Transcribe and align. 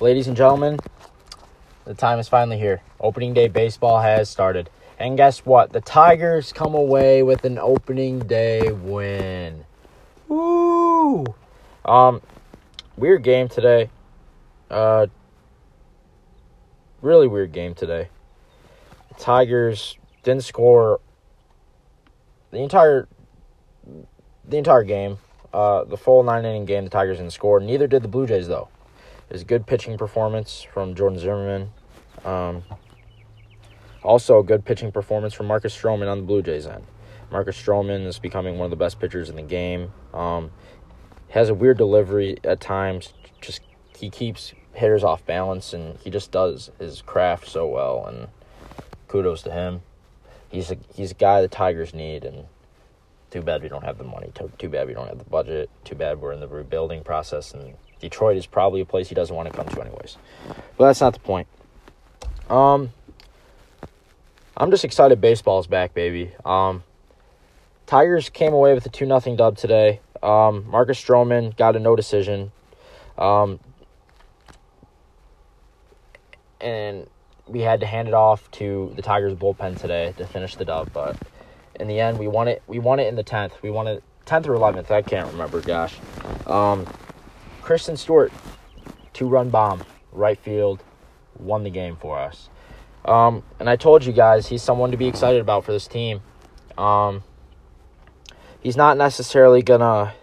ladies 0.00 0.28
and 0.28 0.36
gentlemen, 0.36 0.78
the 1.84 1.94
time 1.94 2.18
is 2.18 2.28
finally 2.28 2.58
here. 2.58 2.80
Opening 3.00 3.34
day 3.34 3.48
baseball 3.48 4.00
has 4.00 4.30
started. 4.30 4.70
And 4.98 5.16
guess 5.16 5.44
what? 5.44 5.72
The 5.72 5.80
Tigers 5.80 6.52
come 6.52 6.74
away 6.74 7.22
with 7.22 7.44
an 7.44 7.58
opening 7.58 8.20
day 8.20 8.72
win. 8.72 9.64
Woo! 10.28 11.26
Um, 11.84 12.22
weird 12.96 13.22
game 13.22 13.48
today. 13.48 13.90
Uh, 14.70 15.06
really 17.02 17.26
weird 17.26 17.52
game 17.52 17.74
today. 17.74 18.08
The 19.08 19.14
Tigers 19.14 19.98
didn't 20.22 20.44
score 20.44 21.00
the 22.50 22.58
entire 22.58 23.06
the 24.48 24.56
entire 24.56 24.84
game. 24.84 25.18
Uh, 25.52 25.84
the 25.84 25.96
full 25.96 26.22
nine 26.22 26.44
inning 26.44 26.64
game, 26.64 26.84
the 26.84 26.90
Tigers 26.90 27.18
didn't 27.18 27.32
score. 27.32 27.60
Neither 27.60 27.86
did 27.86 28.02
the 28.02 28.08
Blue 28.08 28.26
Jays, 28.26 28.48
though. 28.48 28.68
A 29.30 29.44
good 29.44 29.66
pitching 29.66 29.96
performance 29.96 30.66
from 30.72 30.94
Jordan 30.94 31.18
Zimmermann. 31.18 31.70
Um, 32.24 32.64
also, 34.02 34.42
good 34.42 34.64
pitching 34.64 34.90
performance 34.90 35.34
from 35.34 35.46
Marcus 35.46 35.76
Stroman 35.76 36.10
on 36.10 36.18
the 36.18 36.24
Blue 36.24 36.42
Jays 36.42 36.66
end. 36.66 36.84
Marcus 37.30 37.56
Stroman 37.60 38.06
is 38.06 38.18
becoming 38.18 38.58
one 38.58 38.64
of 38.64 38.70
the 38.70 38.76
best 38.76 38.98
pitchers 38.98 39.30
in 39.30 39.36
the 39.36 39.42
game. 39.42 39.92
Um, 40.12 40.50
has 41.28 41.48
a 41.48 41.54
weird 41.54 41.78
delivery 41.78 42.38
at 42.42 42.60
times. 42.60 43.12
Just 43.40 43.60
he 43.96 44.10
keeps 44.10 44.52
hitters 44.72 45.04
off 45.04 45.24
balance, 45.26 45.72
and 45.72 45.96
he 45.98 46.10
just 46.10 46.32
does 46.32 46.70
his 46.80 47.00
craft 47.02 47.48
so 47.48 47.68
well. 47.68 48.04
And 48.06 48.28
kudos 49.06 49.42
to 49.42 49.52
him. 49.52 49.82
He's 50.48 50.72
a 50.72 50.78
he's 50.92 51.12
a 51.12 51.14
guy 51.14 51.40
the 51.40 51.48
Tigers 51.48 51.94
need, 51.94 52.24
and 52.24 52.46
too 53.30 53.42
bad 53.42 53.62
we 53.62 53.68
don't 53.68 53.84
have 53.84 53.98
the 53.98 54.04
money. 54.04 54.32
Too, 54.34 54.50
too 54.58 54.68
bad 54.68 54.88
we 54.88 54.94
don't 54.94 55.06
have 55.06 55.18
the 55.18 55.24
budget. 55.24 55.70
Too 55.84 55.94
bad 55.94 56.20
we're 56.20 56.32
in 56.32 56.40
the 56.40 56.48
rebuilding 56.48 57.04
process, 57.04 57.54
and 57.54 57.74
Detroit 58.00 58.36
is 58.36 58.46
probably 58.46 58.80
a 58.80 58.84
place 58.84 59.08
he 59.08 59.14
doesn't 59.14 59.34
want 59.34 59.50
to 59.50 59.56
come 59.56 59.68
to 59.68 59.80
anyways. 59.80 60.16
But 60.76 60.86
that's 60.86 61.00
not 61.00 61.12
the 61.12 61.20
point. 61.20 61.46
Um, 62.48 62.90
I'm 64.56 64.70
just 64.70 64.84
excited 64.84 65.20
baseball's 65.20 65.66
back, 65.66 65.94
baby. 65.94 66.32
Um, 66.44 66.82
Tigers 67.86 68.28
came 68.28 68.52
away 68.52 68.74
with 68.74 68.84
a 68.86 68.88
two 68.88 69.06
nothing 69.06 69.36
dub 69.36 69.56
today. 69.56 70.00
Um, 70.22 70.66
Marcus 70.68 71.02
Stroman 71.02 71.56
got 71.56 71.76
a 71.76 71.78
no 71.78 71.96
decision. 71.96 72.52
Um, 73.16 73.60
and 76.60 77.06
we 77.46 77.60
had 77.60 77.80
to 77.80 77.86
hand 77.86 78.08
it 78.08 78.14
off 78.14 78.50
to 78.52 78.92
the 78.96 79.02
Tigers 79.02 79.34
bullpen 79.34 79.78
today 79.78 80.14
to 80.18 80.26
finish 80.26 80.56
the 80.56 80.64
dub, 80.64 80.92
but 80.92 81.16
in 81.78 81.88
the 81.88 81.98
end 81.98 82.18
we 82.18 82.28
won 82.28 82.48
it 82.48 82.62
we 82.66 82.78
won 82.78 83.00
it 83.00 83.08
in 83.08 83.16
the 83.16 83.24
10th. 83.24 83.62
We 83.62 83.70
won 83.70 83.86
it 83.86 84.02
10th 84.26 84.46
or 84.46 84.54
11th, 84.54 84.90
I 84.90 85.02
can't 85.02 85.30
remember, 85.32 85.60
gosh. 85.60 85.96
Um, 86.46 86.86
Christin 87.70 87.96
Stewart 87.96 88.32
two-run 89.12 89.48
bomb, 89.48 89.84
right 90.10 90.36
field, 90.36 90.82
won 91.38 91.62
the 91.62 91.70
game 91.70 91.94
for 91.94 92.18
us. 92.18 92.48
Um, 93.04 93.44
and 93.60 93.70
I 93.70 93.76
told 93.76 94.04
you 94.04 94.12
guys 94.12 94.48
he's 94.48 94.60
someone 94.60 94.90
to 94.90 94.96
be 94.96 95.06
excited 95.06 95.40
about 95.40 95.64
for 95.64 95.70
this 95.70 95.86
team. 95.86 96.20
Um, 96.76 97.22
he's 98.60 98.76
not 98.76 98.96
necessarily 98.96 99.62
gonna 99.62 100.14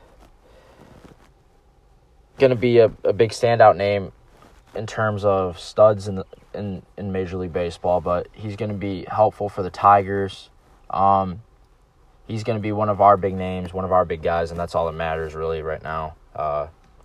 gonna 2.37 2.57
be 2.57 2.79
a, 2.79 2.91
a 3.05 3.13
big 3.13 3.29
standout 3.29 3.77
name 3.77 4.11
in 4.75 4.85
terms 4.85 5.23
of 5.23 5.57
studs 5.57 6.09
in 6.09 6.15
the, 6.15 6.25
in 6.53 6.81
in 6.97 7.13
Major 7.13 7.37
League 7.37 7.53
Baseball, 7.53 8.01
but 8.01 8.27
he's 8.33 8.57
gonna 8.57 8.73
be 8.73 9.05
helpful 9.09 9.47
for 9.47 9.63
the 9.63 9.69
Tigers. 9.69 10.49
Um, 10.89 11.43
he's 12.27 12.43
gonna 12.43 12.59
be 12.59 12.73
one 12.73 12.89
of 12.89 12.99
our 12.99 13.15
big 13.15 13.35
names, 13.35 13.73
one 13.73 13.85
of 13.85 13.93
our 13.93 14.03
big 14.03 14.21
guys, 14.21 14.51
and 14.51 14.59
that's 14.59 14.75
all 14.75 14.85
that 14.87 14.97
matters 14.97 15.33
really 15.33 15.61
right 15.61 15.81
now, 15.81 16.15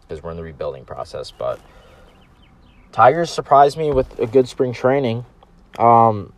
because 0.02 0.22
we're 0.22 0.30
in 0.30 0.36
the 0.36 0.42
rebuilding 0.42 0.84
process. 0.84 1.30
But 1.30 1.60
Tigers 2.92 3.30
surprised 3.30 3.76
me 3.76 3.90
with 3.90 4.18
a 4.18 4.26
good 4.26 4.48
spring 4.48 4.72
training. 4.72 5.24
Um, 5.78 6.32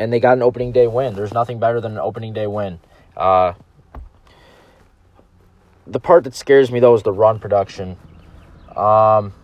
and 0.00 0.10
they 0.10 0.18
got 0.18 0.36
an 0.36 0.42
opening 0.42 0.72
day 0.72 0.86
win. 0.86 1.14
There's 1.14 1.34
nothing 1.34 1.58
better 1.60 1.80
than 1.80 1.92
an 1.92 1.98
opening 1.98 2.32
day 2.32 2.46
win. 2.46 2.80
Uh, 3.16 3.52
the 5.86 6.00
part 6.00 6.24
that 6.24 6.34
scares 6.34 6.70
me 6.70 6.80
though 6.80 6.94
is 6.94 7.02
the 7.02 7.12
run 7.12 7.38
production. 7.38 7.96
Um, 8.74 9.34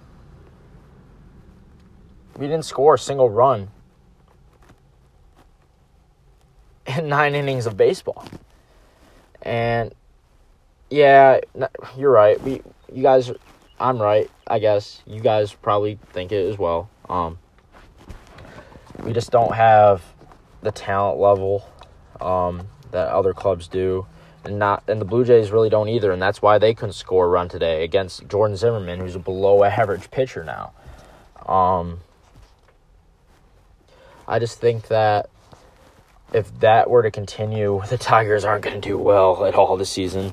we 2.38 2.46
didn't 2.46 2.64
score 2.64 2.94
a 2.94 2.98
single 2.98 3.28
run 3.28 3.68
in 6.86 7.08
nine 7.08 7.34
innings 7.34 7.66
of 7.66 7.76
baseball, 7.76 8.24
and 9.42 9.94
yeah, 10.88 11.40
you're 11.96 12.12
right. 12.12 12.40
We, 12.40 12.62
you 12.92 13.02
guys, 13.02 13.30
I'm 13.78 14.00
right. 14.00 14.30
I 14.46 14.58
guess 14.58 15.02
you 15.06 15.20
guys 15.20 15.52
probably 15.52 15.98
think 16.12 16.32
it 16.32 16.48
as 16.48 16.58
well. 16.58 16.88
Um, 17.08 17.38
we 19.02 19.12
just 19.12 19.30
don't 19.30 19.54
have 19.54 20.02
the 20.62 20.72
talent 20.72 21.18
level 21.18 21.68
um, 22.20 22.68
that 22.90 23.08
other 23.08 23.32
clubs 23.34 23.68
do, 23.68 24.06
and 24.44 24.58
not 24.58 24.82
and 24.88 25.00
the 25.00 25.04
Blue 25.04 25.24
Jays 25.24 25.50
really 25.50 25.68
don't 25.68 25.88
either, 25.88 26.12
and 26.12 26.20
that's 26.20 26.40
why 26.40 26.58
they 26.58 26.74
couldn't 26.74 26.94
score 26.94 27.26
a 27.26 27.28
run 27.28 27.48
today 27.48 27.84
against 27.84 28.26
Jordan 28.28 28.56
Zimmermann, 28.56 29.00
who's 29.00 29.14
a 29.14 29.20
below 29.20 29.64
average 29.64 30.10
pitcher 30.10 30.44
now. 30.44 30.72
Um, 31.46 32.00
I 34.26 34.38
just 34.38 34.60
think 34.60 34.88
that 34.88 35.28
if 36.32 36.58
that 36.60 36.90
were 36.90 37.02
to 37.02 37.10
continue, 37.10 37.82
the 37.88 37.98
Tigers 37.98 38.44
aren't 38.44 38.64
going 38.64 38.80
to 38.80 38.88
do 38.88 38.98
well 38.98 39.44
at 39.44 39.54
all 39.54 39.76
this 39.76 39.90
season, 39.90 40.32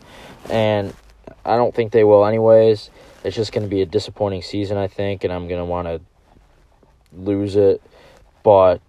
and 0.49 0.93
I 1.45 1.55
don't 1.55 1.73
think 1.73 1.91
they 1.91 2.03
will 2.03 2.25
anyways. 2.25 2.89
It's 3.23 3.35
just 3.35 3.51
going 3.51 3.63
to 3.63 3.69
be 3.69 3.81
a 3.81 3.85
disappointing 3.85 4.41
season, 4.41 4.77
I 4.77 4.87
think, 4.87 5.23
and 5.23 5.31
I'm 5.31 5.47
going 5.47 5.59
to 5.59 5.65
want 5.65 5.87
to 5.87 6.01
lose 7.13 7.55
it 7.55 7.81
but 8.43 8.81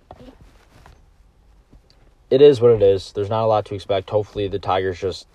it 2.29 2.43
is 2.43 2.61
what 2.61 2.73
it 2.73 2.83
is. 2.83 3.13
There's 3.13 3.31
not 3.31 3.45
a 3.45 3.47
lot 3.47 3.65
to 3.67 3.75
expect. 3.75 4.11
Hopefully, 4.11 4.49
the 4.49 4.59
Tigers 4.59 5.01
just 5.01 5.29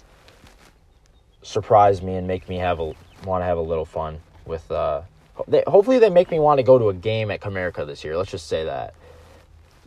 surprise 1.41 2.01
me 2.01 2.15
and 2.15 2.27
make 2.27 2.49
me 2.49 2.57
have 2.57 2.79
a 2.79 2.93
want 3.25 3.41
to 3.41 3.45
have 3.45 3.57
a 3.57 3.61
little 3.61 3.85
fun 3.85 4.19
with. 4.45 4.69
Uh, 4.69 5.01
they, 5.47 5.63
hopefully, 5.65 5.97
they 5.97 6.09
make 6.09 6.29
me 6.29 6.39
want 6.39 6.59
to 6.59 6.63
go 6.63 6.77
to 6.77 6.89
a 6.89 6.93
game 6.93 7.31
at 7.31 7.39
Comerica 7.39 7.87
this 7.87 8.03
year. 8.03 8.17
Let's 8.17 8.31
just 8.31 8.47
say 8.47 8.65
that. 8.65 8.93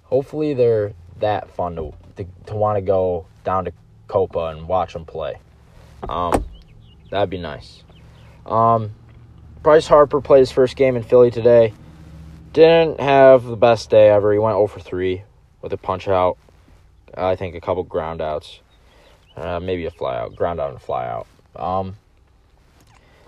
Hopefully, 0.04 0.54
they're 0.54 0.94
that 1.20 1.50
fun 1.50 1.76
to 1.76 1.92
to, 2.16 2.26
to 2.46 2.54
want 2.54 2.78
to 2.78 2.82
go 2.82 3.26
down 3.44 3.66
to 3.66 3.72
Copa 4.08 4.46
and 4.46 4.66
watch 4.66 4.94
them 4.94 5.04
play. 5.04 5.36
Um, 6.08 6.44
that'd 7.12 7.30
be 7.30 7.38
nice. 7.38 7.84
Um, 8.46 8.92
Bryce 9.62 9.86
Harper 9.86 10.20
played 10.20 10.40
his 10.40 10.50
first 10.50 10.76
game 10.76 10.96
in 10.96 11.02
Philly 11.02 11.30
today. 11.30 11.72
Didn't 12.52 13.00
have 13.00 13.44
the 13.44 13.56
best 13.56 13.90
day 13.90 14.08
ever. 14.08 14.32
He 14.32 14.38
went 14.38 14.56
0 14.56 14.66
for 14.66 14.80
3 14.80 15.22
with 15.60 15.72
a 15.72 15.76
punch 15.76 16.08
out. 16.08 16.36
I 17.14 17.36
think 17.36 17.54
a 17.54 17.60
couple 17.60 17.82
ground 17.84 18.20
outs. 18.20 18.60
Uh, 19.36 19.60
maybe 19.60 19.86
a 19.86 19.90
fly 19.90 20.18
out. 20.18 20.34
Ground 20.34 20.58
out 20.58 20.70
and 20.70 20.82
fly 20.82 21.06
out. 21.06 21.26
Um, 21.54 21.96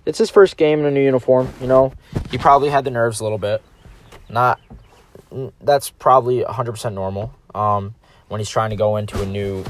it's 0.05 0.19
his 0.19 0.31
first 0.31 0.57
game 0.57 0.81
in 0.81 0.87
a 0.87 0.91
new 0.91 1.03
uniform, 1.03 1.53
you 1.61 1.67
know. 1.67 1.93
He 2.31 2.39
probably 2.39 2.71
had 2.71 2.85
the 2.85 2.91
nerves 2.91 3.21
a 3.21 3.23
little 3.23 3.39
bit. 3.39 3.63
Not 4.29 4.61
that's 5.61 5.91
probably 5.91 6.43
100% 6.43 6.95
normal. 6.95 7.35
Um, 7.55 7.95
when 8.29 8.41
he's 8.41 8.49
trying 8.49 8.71
to 8.71 8.77
go 8.77 8.97
into 8.97 9.21
a 9.23 9.27
new 9.27 9.65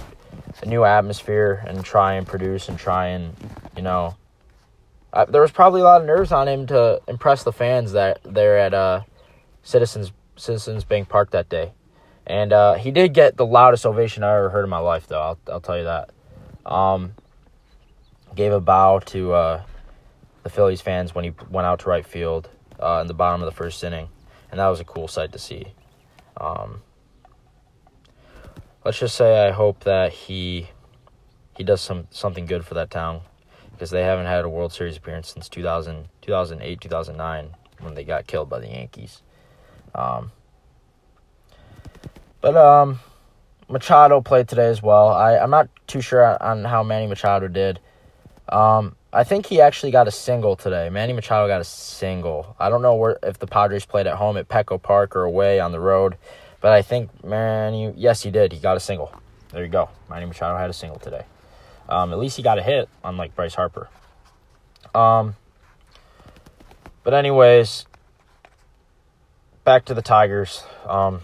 a 0.65 0.69
new 0.69 0.85
atmosphere 0.85 1.65
and 1.67 1.85
try 1.85 2.15
and 2.15 2.27
produce 2.27 2.69
and 2.69 2.79
try 2.79 3.09
and, 3.09 3.35
you 3.77 3.83
know, 3.83 4.17
uh, 5.13 5.25
there 5.27 5.41
was 5.41 5.53
probably 5.53 5.81
a 5.81 5.85
lot 5.85 6.01
of 6.01 6.07
nerves 6.07 6.33
on 6.33 6.49
him 6.49 6.67
to 6.67 7.01
impress 7.07 7.45
the 7.45 7.53
fans 7.53 7.93
that 7.93 8.21
they're 8.25 8.59
at 8.59 8.75
uh 8.75 9.03
Citizens 9.65 10.13
Citizens 10.37 10.85
Bank 10.85 11.09
Park 11.09 11.31
that 11.31 11.49
day, 11.49 11.73
and 12.27 12.53
uh, 12.53 12.75
he 12.75 12.91
did 12.91 13.15
get 13.15 13.37
the 13.37 13.47
loudest 13.47 13.87
ovation 13.87 14.23
I 14.23 14.37
ever 14.37 14.51
heard 14.51 14.65
in 14.65 14.71
my 14.71 14.79
life. 14.79 15.07
Though 15.07 15.21
I'll 15.21 15.39
I'll 15.49 15.61
tell 15.61 15.79
you 15.79 15.85
that. 15.85 16.11
Um, 16.67 17.15
gave 18.35 18.53
a 18.53 18.61
bow 18.61 18.99
to 18.99 19.33
uh, 19.33 19.63
the 20.43 20.51
Phillies 20.51 20.81
fans 20.81 21.15
when 21.15 21.25
he 21.25 21.33
went 21.51 21.67
out 21.67 21.81
to 21.81 21.89
right 21.89 22.05
field 22.05 22.51
uh, 22.79 22.99
in 23.01 23.07
the 23.07 23.15
bottom 23.15 23.43
of 23.43 23.47
the 23.47 23.57
first 23.57 23.83
inning, 23.83 24.09
and 24.51 24.61
that 24.61 24.69
was 24.69 24.81
a 24.81 24.85
cool 24.85 25.09
sight 25.09 25.33
to 25.33 25.39
see. 25.39 25.69
Um, 26.37 26.83
let's 28.85 28.99
just 28.99 29.17
say 29.17 29.47
I 29.47 29.51
hope 29.51 29.85
that 29.85 30.13
he 30.13 30.69
he 31.57 31.65
does 31.65 31.81
some 31.81 32.07
something 32.11 32.47
good 32.47 32.65
for 32.65 32.75
that 32.75 32.91
town 32.91 33.23
because 33.73 33.91
they 33.91 34.03
haven't 34.03 34.27
had 34.27 34.45
a 34.45 34.49
World 34.49 34.73
Series 34.73 34.97
appearance 34.97 35.33
since 35.33 35.49
2000, 35.49 36.09
2008, 36.23 36.81
2009 36.81 37.51
when 37.81 37.95
they 37.95 38.05
got 38.05 38.27
killed 38.27 38.49
by 38.49 38.61
the 38.61 38.69
Yankees. 38.69 39.23
Um, 39.95 40.31
but 42.41 42.57
um, 42.57 43.01
Machado 43.69 44.21
played 44.21 44.49
today 44.49 44.69
as 44.69 44.83
well. 44.83 45.09
I, 45.09 45.39
I'm 45.39 45.51
not 45.51 45.69
too 45.87 46.01
sure 46.01 46.41
on 46.43 46.65
how 46.65 46.83
Manny 46.83 47.07
Machado 47.07 47.49
did. 47.49 47.81
Um, 48.49 48.97
I 49.13 49.25
think 49.25 49.47
he 49.47 49.61
actually 49.61 49.93
got 49.93 50.07
a 50.07 50.11
single 50.11 50.55
today. 50.55 50.89
Manny 50.91 51.13
Machado 51.13 51.49
got 51.49 51.61
a 51.61 51.65
single. 51.65 52.55
I 52.59 52.69
don't 52.69 52.83
know 52.83 52.95
where 52.95 53.19
if 53.23 53.39
the 53.39 53.47
Padres 53.47 53.87
played 53.87 54.07
at 54.07 54.17
home 54.17 54.37
at 54.37 54.49
Petco 54.49 54.81
Park 54.81 55.17
or 55.17 55.25
away 55.25 55.59
on 55.61 55.73
the 55.73 55.81
road, 55.81 56.17
but 56.65 56.73
I 56.73 56.81
think 56.81 57.23
Manny, 57.23 57.93
yes, 57.95 58.23
he 58.23 58.31
did. 58.31 58.55
He 58.55 58.59
got 58.59 58.75
a 58.75 58.81
single. 58.81 59.13
There 59.53 59.63
you 59.63 59.69
go. 59.69 59.91
Manny 60.09 60.25
Machado 60.25 60.57
had 60.57 60.71
a 60.71 60.73
single 60.73 60.99
today. 60.99 61.27
Um, 61.91 62.11
at 62.11 62.19
least 62.19 62.39
he 62.39 62.43
got 62.43 62.59
a 62.59 62.63
hit, 62.63 62.89
unlike 63.05 63.37
Bryce 63.37 63.55
Harper. 63.55 63.91
Um, 64.95 65.37
but 67.03 67.13
anyways, 67.13 67.85
back 69.65 69.85
to 69.85 69.93
the 69.93 70.01
Tigers. 70.01 70.65
Um, 70.89 71.21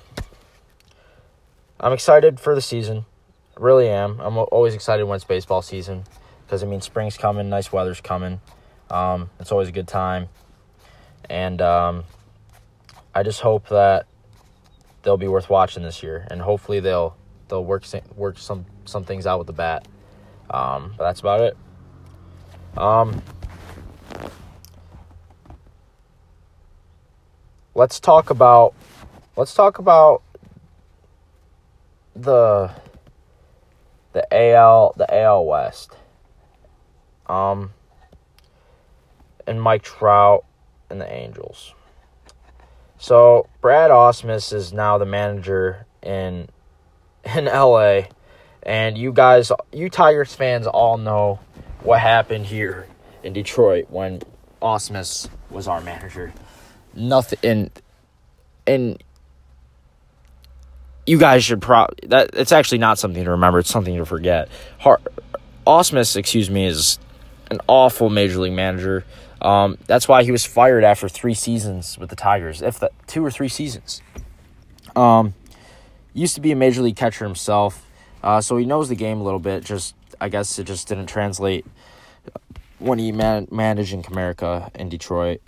I'm 1.81 1.95
excited 1.95 2.39
for 2.39 2.55
the 2.55 2.61
season. 2.61 3.07
Really 3.57 3.89
am. 3.89 4.21
I'm 4.21 4.37
always 4.37 4.75
excited 4.75 5.07
when 5.07 5.17
it's 5.17 5.25
baseball 5.25 5.63
season 5.63 6.05
because 6.45 6.63
I 6.63 6.67
mean 6.67 6.83
spring's 6.83 7.17
coming, 7.17 7.49
nice 7.49 7.73
weather's 7.73 8.03
coming. 8.03 8.43
Um, 8.91 9.31
it's 9.41 9.53
always 9.53 9.71
a 9.71 9.73
good 9.73 9.89
time, 9.89 10.29
and 11.31 11.63
um, 11.63 12.05
I 13.15 13.23
just 13.23 13.41
hope 13.41 13.71
that 13.71 14.07
they'll 15.03 15.17
be 15.17 15.29
worth 15.29 15.51
watching 15.51 15.83
this 15.83 16.03
year, 16.03 16.27
and 16.31 16.41
hopefully 16.41 16.81
they'll 16.81 17.17
they'll 17.49 17.65
work 17.65 17.85
work 18.17 18.39
some 18.39 18.67
some 18.85 19.05
things 19.05 19.27
out 19.27 19.39
with 19.39 19.47
the 19.47 19.53
bat. 19.53 19.87
Um, 20.51 20.95
but 20.97 21.05
that's 21.05 21.21
about 21.21 21.41
it. 21.41 21.57
Um, 22.77 23.23
let's 27.75 28.01
talk 28.01 28.31
about 28.31 28.75
let's 29.37 29.55
talk 29.55 29.79
about 29.79 30.23
the 32.15 32.71
the 34.13 34.27
AL 34.33 34.95
the 34.97 35.23
AL 35.23 35.47
West. 35.47 35.97
Um 37.27 37.73
and 39.47 39.63
Mike 39.63 39.83
Trout 39.83 40.45
and 40.91 41.01
the 41.01 41.11
Angels. 41.13 41.75
So 43.01 43.49
Brad 43.63 43.91
Ausmus 43.91 44.53
is 44.53 44.75
now 44.75 44.99
the 44.99 45.07
manager 45.07 45.87
in 46.03 46.49
in 47.35 47.47
LA 47.47 48.03
and 48.63 48.97
you 48.97 49.13
guys 49.13 49.51
you 49.73 49.89
Tigers 49.89 50.35
fans 50.35 50.67
all 50.67 50.99
know 50.99 51.41
what 51.83 51.99
happened 51.99 52.45
here 52.45 52.87
in 53.23 53.33
Detroit 53.33 53.87
when 53.89 54.21
Ausmus 54.61 55.31
was 55.49 55.67
our 55.67 55.81
manager. 55.81 56.33
Nothing 56.95 57.39
and 57.43 57.71
and 58.67 59.03
you 61.07 61.19
guys 61.19 61.43
should 61.43 61.63
probably 61.63 62.07
that 62.09 62.31
it's 62.35 62.53
actually 62.53 62.79
not 62.79 62.99
something 62.99 63.25
to 63.25 63.31
remember, 63.31 63.61
it's 63.61 63.71
something 63.71 63.97
to 63.97 64.05
forget. 64.05 64.51
Har- 64.79 65.01
Ausmus, 65.67 66.17
excuse 66.17 66.51
me, 66.51 66.67
is 66.67 66.99
an 67.51 67.61
awful 67.67 68.11
major 68.11 68.41
league 68.41 68.53
manager. 68.53 69.05
Um, 69.41 69.79
that's 69.87 70.07
why 70.07 70.23
he 70.23 70.31
was 70.31 70.45
fired 70.45 70.85
after 70.85 71.09
three 71.09 71.35
seasons 71.35 71.99
with 71.99 72.11
the 72.11 72.17
Tigers, 72.17 72.61
if 72.61 72.79
the 72.79 72.91
two 73.07 73.25
or 73.25 73.31
three 73.31 73.49
seasons. 73.49 74.03
Um, 74.95 75.35
used 76.13 76.35
to 76.35 76.41
be 76.41 76.53
a 76.53 76.57
major 76.57 76.83
league 76.83 76.97
catcher 76.97 77.25
himself, 77.25 77.87
uh, 78.23 78.41
so 78.41 78.57
he 78.57 78.67
knows 78.67 78.89
the 78.89 78.95
game 78.95 79.21
a 79.21 79.25
little 79.25 79.39
bit. 79.39 79.65
Just 79.65 79.95
I 80.21 80.29
guess 80.29 80.59
it 80.59 80.65
just 80.65 80.89
didn't 80.89 81.07
translate 81.07 81.65
when 82.79 82.99
he 82.99 83.13
man- 83.13 83.49
managed 83.51 83.93
in 83.93 84.03
Comerica 84.03 84.75
in 84.77 84.89
Detroit. 84.89 85.41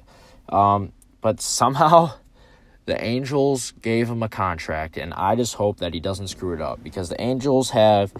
Um, 0.48 0.92
but 1.20 1.40
somehow 1.40 2.12
the 2.86 3.02
Angels 3.02 3.72
gave 3.82 4.08
him 4.08 4.22
a 4.22 4.28
contract, 4.28 4.96
and 4.96 5.12
I 5.12 5.36
just 5.36 5.54
hope 5.54 5.78
that 5.78 5.92
he 5.92 6.00
doesn't 6.00 6.28
screw 6.28 6.54
it 6.54 6.62
up 6.62 6.82
because 6.82 7.10
the 7.10 7.20
Angels 7.20 7.70
have, 7.70 8.14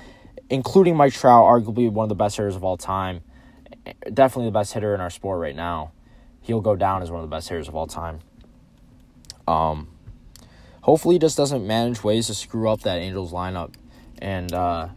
including 0.51 0.97
Mike 0.97 1.15
Trout, 1.15 1.45
arguably 1.45 1.91
one 1.91 2.05
of 2.05 2.09
the 2.11 2.15
best 2.15 2.37
hitters 2.37 2.57
of 2.57 2.63
all 2.63 2.77
time 2.77 3.23
definitely 4.13 4.47
the 4.47 4.59
best 4.59 4.73
hitter 4.73 4.95
in 4.95 5.01
our 5.01 5.11
sport 5.11 5.41
right 5.41 5.57
now. 5.57 5.93
He'll 6.41 6.61
go 6.61 6.77
down 6.77 7.03
as 7.03 7.11
one 7.11 7.23
of 7.23 7.29
the 7.29 7.35
best 7.35 7.49
hitters 7.49 7.69
of 7.69 7.77
all 7.77 7.87
time. 7.87 8.21
Um, 9.47 9.89
hopefully, 10.83 11.17
he 11.17 11.19
just 11.19 11.37
doesn't 11.37 11.67
manage 11.67 12.03
ways 12.03 12.27
to 12.29 12.35
screw 12.35 12.69
up 12.69 12.83
that 12.83 12.99
Angels 12.99 13.33
lineup 13.33 13.75
and 14.19 14.53
uh, 14.53 14.89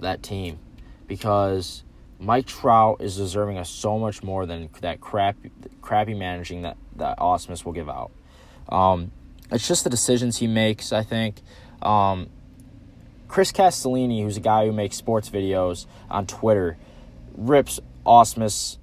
that 0.00 0.22
team 0.22 0.58
because 1.06 1.82
Mike 2.18 2.46
Trout 2.46 3.00
is 3.00 3.16
deserving 3.16 3.58
of 3.58 3.66
so 3.66 3.98
much 3.98 4.22
more 4.22 4.46
than 4.46 4.70
that 4.80 5.00
crap, 5.00 5.36
crappy 5.82 6.14
managing 6.14 6.62
that 6.62 6.76
that 6.96 7.18
Ausmus 7.18 7.64
will 7.64 7.72
give 7.72 7.88
out. 7.88 8.12
Um, 8.68 9.12
it's 9.50 9.66
just 9.66 9.84
the 9.84 9.90
decisions 9.90 10.38
he 10.38 10.46
makes. 10.46 10.92
I 10.92 11.02
think. 11.02 11.40
Um, 11.82 12.28
Chris 13.28 13.52
Castellini, 13.52 14.22
who's 14.22 14.36
a 14.36 14.40
guy 14.40 14.64
who 14.64 14.72
makes 14.72 14.96
sports 14.96 15.28
videos 15.28 15.86
on 16.08 16.26
Twitter, 16.26 16.76
rips 17.36 17.80
Ausmus 18.06 18.78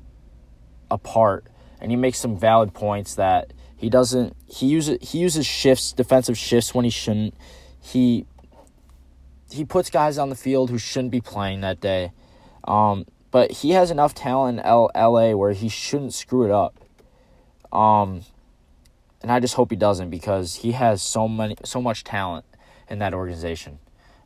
apart, 0.89 1.45
and 1.79 1.91
he 1.91 1.97
makes 1.97 2.19
some 2.19 2.37
valid 2.37 2.73
points 2.73 3.15
that 3.15 3.53
he 3.75 3.89
doesn't. 3.89 4.35
He 4.47 4.67
uses 4.67 4.97
he 5.01 5.19
uses 5.19 5.45
shifts, 5.45 5.93
defensive 5.93 6.37
shifts 6.37 6.73
when 6.73 6.85
he 6.85 6.91
shouldn't. 6.91 7.33
He 7.79 8.25
he 9.51 9.65
puts 9.65 9.89
guys 9.89 10.17
on 10.17 10.29
the 10.29 10.35
field 10.35 10.69
who 10.69 10.77
shouldn't 10.77 11.11
be 11.11 11.21
playing 11.21 11.61
that 11.61 11.81
day. 11.81 12.11
Um, 12.63 13.05
but 13.31 13.51
he 13.51 13.71
has 13.71 13.91
enough 13.91 14.13
talent 14.13 14.59
in 14.59 14.65
L- 14.65 14.91
LA 14.95 15.31
where 15.31 15.53
he 15.53 15.69
shouldn't 15.69 16.13
screw 16.13 16.45
it 16.45 16.51
up. 16.51 16.75
Um, 17.71 18.21
and 19.21 19.31
I 19.31 19.39
just 19.39 19.55
hope 19.55 19.71
he 19.71 19.77
doesn't 19.77 20.09
because 20.09 20.55
he 20.55 20.73
has 20.73 21.01
so 21.01 21.27
many 21.27 21.55
so 21.63 21.81
much 21.81 22.03
talent 22.03 22.45
in 22.89 22.99
that 22.99 23.13
organization, 23.13 23.79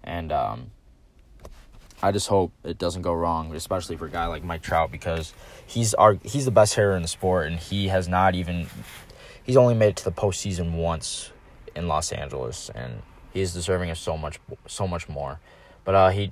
and 0.04 0.32
um, 0.32 0.72
I 2.02 2.12
just 2.12 2.28
hope 2.28 2.52
it 2.64 2.78
doesn't 2.78 3.02
go 3.02 3.14
wrong, 3.14 3.56
especially 3.56 3.96
for 3.98 4.06
a 4.06 4.10
guy 4.10 4.28
like 4.28 4.44
Mike 4.44 4.62
Trout 4.62 4.92
because 4.92 5.34
he's 5.66 5.94
our 5.94 6.18
he's 6.24 6.46
the 6.46 6.52
best 6.52 6.76
hitter 6.76 6.96
in 6.96 7.02
the 7.02 7.08
sport, 7.08 7.48
and 7.48 7.58
he 7.58 7.88
has 7.88 8.08
not 8.08 8.36
even 8.36 8.68
he's 9.44 9.58
only 9.58 9.74
made 9.74 9.90
it 9.90 9.96
to 9.98 10.04
the 10.04 10.12
postseason 10.12 10.74
once 10.74 11.32
in 11.76 11.88
Los 11.88 12.12
Angeles, 12.12 12.70
and 12.76 13.02
he 13.34 13.42
is 13.42 13.54
deserving 13.54 13.90
of 13.90 13.98
so 13.98 14.18
much 14.18 14.40
so 14.68 14.88
much 14.88 15.08
more. 15.08 15.40
But 15.84 15.96
uh, 15.96 16.10
he 16.10 16.32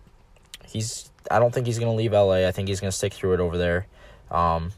he's 0.66 1.12
I 1.32 1.40
don't 1.40 1.54
think 1.54 1.66
he's 1.66 1.80
gonna 1.80 1.96
leave 1.96 2.12
LA. 2.12 2.48
I 2.48 2.52
think 2.52 2.68
he's 2.68 2.80
gonna 2.80 2.92
stick 2.92 3.14
through 3.14 3.34
it 3.36 3.40
over 3.40 3.58
there. 3.58 3.88
Um, 4.30 4.72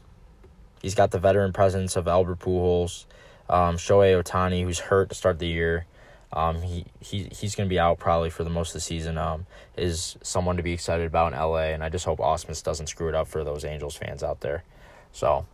he's 0.82 0.94
got 0.94 1.10
the 1.10 1.18
veteran 1.18 1.52
presence 1.52 1.96
of 1.96 2.06
Albert 2.06 2.38
Pujols, 2.38 3.06
um, 3.48 3.76
Shohei 3.76 4.22
Ohtani, 4.22 4.62
who's 4.62 4.78
hurt 4.78 5.08
to 5.08 5.14
start 5.14 5.38
the 5.38 5.48
year. 5.48 5.86
Um, 6.32 6.60
he, 6.62 6.84
he 7.00 7.28
he's 7.32 7.54
going 7.54 7.68
to 7.68 7.72
be 7.72 7.78
out 7.78 7.98
probably 7.98 8.30
for 8.30 8.44
the 8.44 8.50
most 8.50 8.70
of 8.70 8.74
the 8.74 8.80
season. 8.80 9.16
Um, 9.16 9.46
is 9.76 10.16
someone 10.22 10.56
to 10.56 10.62
be 10.62 10.72
excited 10.72 11.06
about 11.06 11.32
in 11.32 11.38
LA, 11.38 11.72
and 11.72 11.82
I 11.82 11.88
just 11.88 12.04
hope 12.04 12.18
Ausmus 12.18 12.62
doesn't 12.62 12.88
screw 12.88 13.08
it 13.08 13.14
up 13.14 13.28
for 13.28 13.44
those 13.44 13.64
Angels 13.64 13.96
fans 13.96 14.22
out 14.22 14.40
there. 14.40 14.64
So 15.12 15.46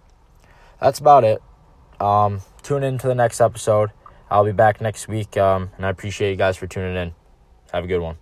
that's 0.81 0.99
about 0.99 1.25
it. 1.25 1.43
Um, 2.01 2.41
tune 2.63 2.83
in 2.83 2.99
to 2.99 3.07
the 3.07 3.15
next 3.15 3.41
episode. 3.41 3.91
I'll 4.31 4.45
be 4.45 4.53
back 4.53 4.81
next 4.81 5.09
week, 5.09 5.37
um, 5.37 5.71
and 5.77 5.85
I 5.85 5.91
appreciate 5.91 6.31
you 6.31 6.37
guys 6.37 6.57
for 6.57 6.67
tuning 6.67 6.97
in. 6.97 7.15
Have 7.73 7.85
a 7.85 7.87
good 7.87 8.01
one. 8.01 8.22